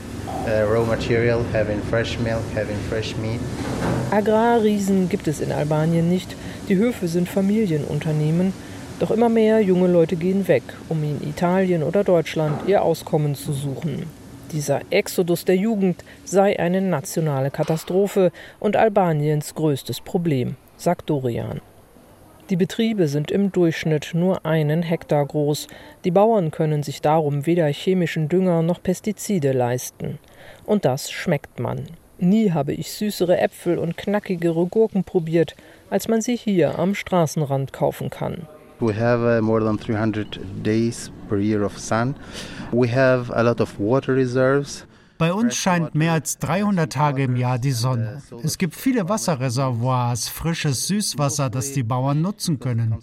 Agrarriesen 4.10 5.10
gibt 5.10 5.28
es 5.28 5.40
in 5.40 5.52
Albanien 5.52 6.10
nicht. 6.10 6.36
Die 6.68 6.76
Höfe 6.76 7.08
sind 7.08 7.30
Familienunternehmen 7.30 8.54
doch 9.02 9.12
immer 9.12 9.30
mehr 9.30 9.62
junge 9.62 9.88
Leute 9.88 10.16
gehen 10.16 10.48
weg, 10.48 10.64
um 10.88 11.04
in 11.04 11.28
Italien 11.28 11.82
oder 11.84 12.04
Deutschland 12.04 12.68
ihr 12.68 12.84
Auskommen 12.84 13.36
zu 13.36 13.52
suchen. 13.52 14.06
Dieser 14.52 14.82
Exodus 14.90 15.46
der 15.46 15.56
Jugend 15.56 16.04
sei 16.26 16.60
eine 16.60 16.82
nationale 16.82 17.52
Katastrophe 17.52 18.32
und 18.60 18.76
Albaniens 18.76 19.56
größtes 19.56 20.02
Problem, 20.02 20.56
sagt 20.78 21.10
Dorian. 21.10 21.62
Die 22.50 22.58
Betriebe 22.58 23.08
sind 23.08 23.32
im 23.32 23.52
Durchschnitt 23.52 24.12
nur 24.14 24.46
einen 24.46 24.84
Hektar 24.84 25.26
groß. 25.26 25.68
Die 26.04 26.12
Bauern 26.12 26.52
können 26.52 26.84
sich 26.84 27.02
darum 27.02 27.46
weder 27.46 27.68
chemischen 27.68 28.28
Dünger 28.28 28.62
noch 28.62 28.84
Pestizide 28.84 29.54
leisten. 29.54 30.20
Und 30.66 30.84
das 30.84 31.10
schmeckt 31.10 31.60
man. 31.60 31.86
Nie 32.20 32.52
habe 32.52 32.74
ich 32.74 32.92
süßere 32.92 33.40
Äpfel 33.40 33.80
und 33.80 33.96
knackigere 33.98 34.66
Gurken 34.66 35.06
probiert, 35.06 35.56
als 35.90 36.10
man 36.10 36.22
sie 36.22 36.36
hier 36.36 36.78
am 36.78 36.94
Straßenrand 36.94 37.72
kaufen 37.72 38.10
kann. 38.10 38.48
We 38.82 38.94
have 38.94 39.22
uh, 39.24 39.42
more 39.44 39.62
than 39.62 39.78
300 39.78 40.64
days 40.64 41.12
per 41.30 41.38
year 41.38 41.64
of 41.64 41.78
sun. 41.78 42.16
We 42.72 42.88
have 42.88 43.32
a 43.36 43.44
lot 43.44 43.60
of 43.60 43.80
water 43.80 44.14
reserves. 44.14 44.86
Bei 45.22 45.34
uns 45.34 45.56
scheint 45.56 45.94
mehr 45.94 46.14
als 46.14 46.40
300 46.40 46.92
Tage 46.92 47.22
im 47.22 47.36
Jahr 47.36 47.60
die 47.60 47.74
Sonne. 47.74 48.24
Es 48.42 48.58
gibt 48.58 48.74
viele 48.74 49.08
Wasserreservoirs, 49.08 50.30
frisches 50.30 50.88
Süßwasser, 50.88 51.52
das 51.52 51.74
die 51.74 51.84
Bauern 51.84 52.24
nutzen 52.24 52.60
können. 52.60 52.96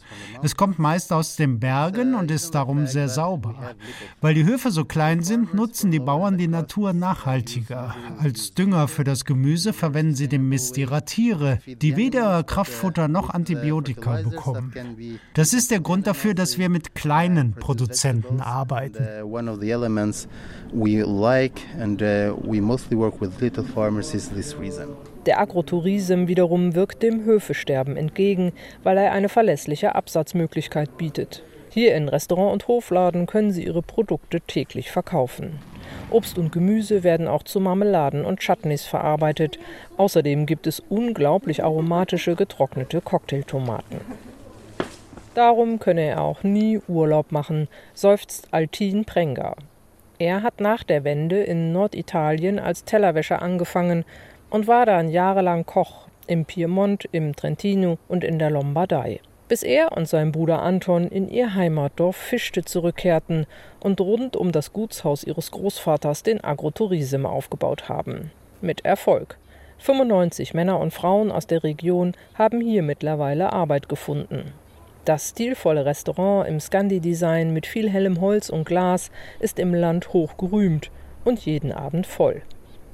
Es 0.43 0.57
kommt 0.57 0.81
meist 0.81 1.13
aus 1.13 1.37
den 1.37 1.61
Bergen 1.61 2.17
und 2.17 2.33
ist 2.33 2.57
darum 2.57 2.89
sehr 2.89 3.09
sauber. 3.09 3.77
Weil 4.21 4.35
die 4.35 4.45
Höfe 4.45 4.73
so 4.73 4.85
klein 4.85 5.23
sind, 5.23 5.55
nutzen 5.55 5.93
die 5.93 6.01
Bauern 6.01 6.39
die 6.39 6.49
Natur 6.49 6.93
nachhaltiger. 6.93 7.95
Als 8.19 8.53
Dünger 8.53 8.89
für 8.89 9.05
das 9.05 9.25
Gemüse 9.25 9.73
verwenden 9.73 10.17
sie 10.17 10.27
den 10.27 10.49
Mist 10.49 10.77
ihrer 10.77 11.05
Tiere, 11.05 11.61
die 11.67 11.97
weder 11.97 12.43
Kraftfutter 12.43 13.07
noch 13.07 13.31
Antibiotika 13.31 14.23
bekommen. 14.23 14.73
Das 15.35 15.53
ist 15.53 15.71
der 15.71 15.79
Grund 15.79 16.09
dafür, 16.09 16.35
dass 16.35 16.59
wir 16.59 16.69
mit 16.69 16.97
kleinen 16.97 17.55
Produzenten 17.55 18.41
arbeiten 18.41 19.07
reason. 24.59 24.97
Der 25.27 25.41
Agrotourism 25.41 26.27
wiederum 26.27 26.75
wirkt 26.75 27.03
dem 27.03 27.25
Höfesterben 27.25 27.97
entgegen, 27.97 28.53
weil 28.83 28.97
er 28.97 29.13
eine 29.13 29.29
verlässliche 29.29 29.95
Absatzmöglichkeit 29.95 30.97
bietet. 30.97 31.43
Hier 31.71 31.95
in 31.95 32.09
Restaurant 32.09 32.53
und 32.53 32.69
Hofladen 32.69 33.27
können 33.27 33.51
Sie 33.51 33.65
Ihre 33.65 33.83
Produkte 33.83 34.41
täglich 34.41 34.91
verkaufen. 34.91 35.59
Obst 36.11 36.39
und 36.39 36.51
Gemüse 36.51 37.03
werden 37.03 37.29
auch 37.29 37.43
zu 37.43 37.61
Marmeladen 37.61 38.25
und 38.25 38.41
Chutneys 38.41 38.85
verarbeitet. 38.85 39.59
Außerdem 39.97 40.47
gibt 40.47 40.67
es 40.67 40.81
unglaublich 40.89 41.63
aromatische 41.63 42.35
getrocknete 42.35 43.01
Cocktailtomaten. 43.01 44.01
Darum 45.35 45.79
könne 45.79 46.03
er 46.03 46.23
auch 46.23 46.43
nie 46.43 46.81
Urlaub 46.89 47.33
machen, 47.33 47.69
seufzt 47.95 48.49
Altin 48.51 49.05
Prenga. 49.05 49.55
Er 50.21 50.43
hat 50.43 50.61
nach 50.61 50.83
der 50.83 51.05
Wende 51.05 51.43
in 51.43 51.73
Norditalien 51.73 52.59
als 52.59 52.85
Tellerwäscher 52.85 53.41
angefangen 53.41 54.05
und 54.51 54.67
war 54.67 54.85
dann 54.85 55.09
jahrelang 55.11 55.65
Koch 55.65 56.09
im 56.27 56.45
Piemont, 56.45 57.09
im 57.13 57.37
Trentino 57.37 57.99
und 58.09 58.25
in 58.25 58.41
der 58.41 58.51
Lombardei, 58.51 59.21
bis 59.47 59.63
er 59.63 59.93
und 59.93 60.09
sein 60.09 60.33
Bruder 60.33 60.61
Anton 60.61 61.07
in 61.07 61.29
ihr 61.29 61.55
Heimatdorf 61.55 62.17
Fichte 62.17 62.65
zurückkehrten 62.65 63.47
und 63.81 64.01
rund 64.01 64.37
um 64.37 64.51
das 64.51 64.73
Gutshaus 64.73 65.23
ihres 65.23 65.53
Großvaters 65.53 66.25
den 66.25 66.43
Agrotourism 66.43 67.25
aufgebaut 67.25 67.89
haben. 67.89 68.33
Mit 68.61 68.85
Erfolg. 68.85 69.39
95 69.79 70.53
Männer 70.55 70.81
und 70.81 70.93
Frauen 70.93 71.31
aus 71.31 71.47
der 71.47 71.63
Region 71.63 72.15
haben 72.35 72.61
hier 72.61 72.83
mittlerweile 72.83 73.53
Arbeit 73.53 73.89
gefunden. 73.89 74.53
Das 75.09 75.31
stilvolle 75.31 75.87
Restaurant 75.87 76.47
im 76.47 76.61
Scandi-Design 76.61 77.51
mit 77.55 77.67
viel 77.67 77.89
hellem 77.89 78.21
Holz 78.21 78.51
und 78.51 78.67
Glas 78.67 79.11
ist 79.41 79.59
im 79.59 79.73
Land 79.73 80.13
hoch 80.13 80.37
gerühmt 80.37 80.91
und 81.25 81.47
jeden 81.47 81.73
Abend 81.73 82.07
voll. 82.07 82.43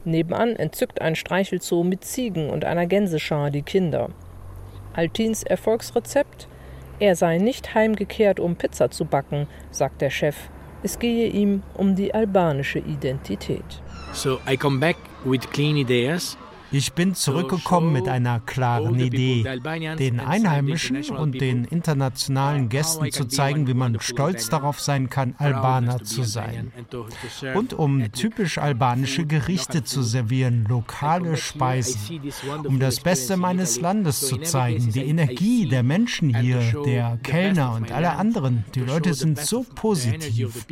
Nebenan 0.04 0.54
entzückt 0.54 1.00
ein 1.00 1.16
Streichelzoo 1.16 1.82
mit 1.82 2.04
Ziegen 2.04 2.50
und 2.50 2.64
einer 2.64 2.86
Gänseschar 2.86 3.50
die 3.50 3.62
Kinder. 3.62 4.10
Altins 4.92 5.42
Erfolgsrezept? 5.42 6.46
Er 7.00 7.16
sei 7.16 7.38
nicht 7.38 7.74
heimgekehrt, 7.74 8.38
um 8.38 8.54
Pizza 8.54 8.92
zu 8.92 9.06
backen, 9.06 9.48
sagt 9.72 10.00
der 10.00 10.10
Chef. 10.10 10.36
Es 10.84 11.00
gehe 11.00 11.26
ihm 11.26 11.64
um 11.76 11.96
die 11.96 12.14
albanische 12.14 12.78
Identität. 12.78 13.82
So 14.12 14.38
I 14.48 14.56
come 14.56 14.78
back 14.78 14.98
with 15.24 15.40
clean 15.50 15.76
ideas 15.76 16.38
ich 16.74 16.92
bin 16.92 17.14
zurückgekommen 17.14 17.92
mit 17.92 18.08
einer 18.08 18.40
klaren 18.40 18.98
Idee, 18.98 19.44
den 19.98 20.18
Einheimischen 20.18 20.96
und 21.10 21.40
den 21.40 21.64
internationalen 21.64 22.68
Gästen 22.68 23.10
zu 23.12 23.26
zeigen, 23.26 23.66
wie 23.68 23.74
man 23.74 24.00
stolz 24.00 24.48
darauf 24.48 24.80
sein 24.80 25.08
kann, 25.08 25.34
Albaner 25.38 26.02
zu 26.02 26.24
sein. 26.24 26.72
Und 27.54 27.72
um 27.74 28.10
typisch 28.12 28.58
albanische 28.58 29.24
Gerichte 29.24 29.84
zu 29.84 30.02
servieren, 30.02 30.66
lokale 30.68 31.36
Speisen, 31.36 32.20
um 32.64 32.80
das 32.80 33.00
Beste 33.00 33.36
meines 33.36 33.80
Landes 33.80 34.20
zu 34.20 34.38
zeigen, 34.38 34.92
die 34.92 35.04
Energie 35.04 35.68
der 35.68 35.82
Menschen 35.82 36.36
hier, 36.36 36.60
der 36.84 37.18
Kellner 37.22 37.74
und 37.74 37.92
alle 37.92 38.12
anderen. 38.12 38.64
Die 38.74 38.80
Leute 38.80 39.14
sind 39.14 39.38
so 39.38 39.64
positiv. 39.74 40.66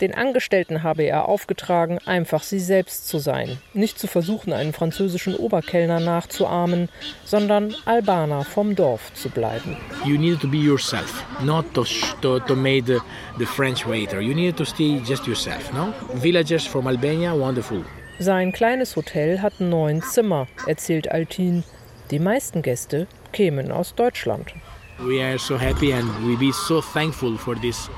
Den 0.00 0.14
Angestellten 0.14 0.82
habe 0.82 1.02
er 1.02 1.28
aufgetragen, 1.28 1.98
einfach 2.06 2.42
sie 2.42 2.58
selbst 2.58 3.06
zu 3.06 3.18
sein, 3.18 3.58
nicht 3.74 3.98
zu 3.98 4.06
versuchen, 4.06 4.54
einen 4.54 4.72
französischen 4.72 5.36
Oberkellner 5.36 6.00
nachzuahmen, 6.00 6.88
sondern 7.24 7.74
Albaner 7.84 8.44
vom 8.44 8.74
Dorf 8.74 9.12
zu 9.12 9.28
bleiben. 9.28 9.76
You 10.06 10.16
need 10.16 10.40
to 10.40 10.48
be 10.48 10.56
yourself, 10.56 11.22
not 11.42 11.66
to, 11.74 11.84
to, 12.22 12.38
to 12.38 12.56
make 12.56 12.86
the, 12.86 12.98
the 13.38 13.44
French 13.44 13.86
waiter. 13.86 14.20
You 14.20 14.34
need 14.34 14.56
to 14.56 14.64
stay 14.64 15.02
just 15.04 15.26
yourself, 15.26 15.70
no? 15.74 15.92
Villagers 16.14 16.66
from 16.66 16.86
Albania, 16.86 17.38
wonderful. 17.38 17.84
Sein 18.18 18.52
kleines 18.52 18.96
Hotel 18.96 19.42
hat 19.42 19.60
neun 19.60 20.02
Zimmer, 20.02 20.46
erzählt 20.66 21.10
Altin. 21.10 21.62
Die 22.10 22.18
meisten 22.18 22.62
Gäste 22.62 23.06
kämen 23.32 23.70
aus 23.70 23.94
Deutschland. 23.94 24.54
We 24.98 25.22
are 25.22 25.38
so 25.38 25.58
happy 25.58 25.92
and 25.92 26.06
we 26.26 26.36
be 26.36 26.52
so 26.52 26.82
thankful 26.82 27.38
for 27.38 27.54
this 27.54 27.88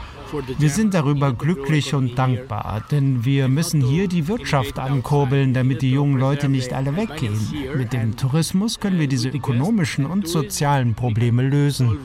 wir 0.58 0.70
sind 0.70 0.94
darüber 0.94 1.32
glücklich 1.32 1.94
und 1.94 2.16
dankbar, 2.16 2.82
denn 2.90 3.24
wir 3.24 3.48
müssen 3.48 3.80
hier 3.80 4.08
die 4.08 4.28
Wirtschaft 4.28 4.78
ankurbeln, 4.78 5.54
damit 5.54 5.82
die 5.82 5.90
jungen 5.90 6.18
Leute 6.18 6.48
nicht 6.48 6.72
alle 6.72 6.96
weggehen. 6.96 7.38
Mit 7.76 7.92
dem 7.92 8.16
Tourismus 8.16 8.80
können 8.80 8.98
wir 8.98 9.08
diese 9.08 9.28
ökonomischen 9.28 10.06
und 10.06 10.28
sozialen 10.28 10.94
Probleme 10.94 11.42
lösen. 11.42 11.98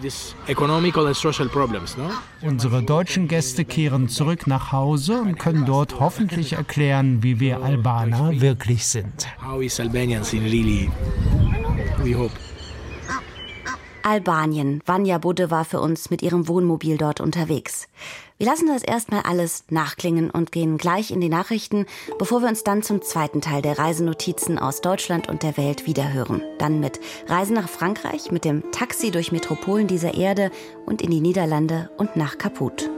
Unsere 2.42 2.84
deutschen 2.84 3.28
Gäste 3.28 3.66
kehren 3.66 4.10
zurück 4.10 4.48
nach 4.48 4.72
Hause 4.72 5.22
und 5.22 5.40
können 5.40 5.66
dort 5.66 6.00
hoffentlich 6.00 6.54
erklären, 6.54 7.24
wie 7.24 7.40
wir 7.40 7.64
Albaner 7.64 8.42
wirklich 8.42 8.86
sind. 8.86 9.28
How 9.44 9.62
is 9.62 9.80
Albanians 9.80 10.34
in 10.34 10.44
really? 10.44 10.90
We 12.04 12.14
hope. 12.14 12.34
Albanien. 14.08 14.82
Vanja 14.86 15.18
Budde 15.18 15.52
war 15.52 15.66
für 15.66 15.82
uns 15.82 16.10
mit 16.10 16.22
ihrem 16.22 16.48
Wohnmobil 16.48 16.98
dort 16.98 17.20
unterwegs. 17.20 17.90
Wir 18.38 18.48
lassen 18.48 18.68
das 18.68 18.84
erstmal 18.84 19.24
alles 19.24 19.66
nachklingen 19.70 20.30
und 20.30 20.54
gehen 20.54 20.78
gleich 20.78 21.12
in 21.12 21.20
die 21.20 21.28
Nachrichten, 21.28 21.86
bevor 22.18 22.42
wir 22.42 22.48
uns 22.48 22.64
dann 22.64 22.84
zum 22.84 23.02
zweiten 23.02 23.42
Teil 23.42 23.62
der 23.62 23.78
Reisenotizen 23.78 24.60
aus 24.60 24.80
Deutschland 24.80 25.28
und 25.28 25.44
der 25.44 25.58
Welt 25.58 25.86
wiederhören. 25.86 26.42
Dann 26.58 26.80
mit 26.80 27.02
Reisen 27.28 27.56
nach 27.56 27.68
Frankreich, 27.68 28.32
mit 28.32 28.46
dem 28.46 28.72
Taxi 28.72 29.12
durch 29.12 29.34
Metropolen 29.34 29.88
dieser 29.88 30.14
Erde 30.14 30.52
und 30.86 31.02
in 31.02 31.12
die 31.12 31.22
Niederlande 31.22 31.90
und 31.98 32.16
nach 32.16 32.38
Kaput. 32.38 32.90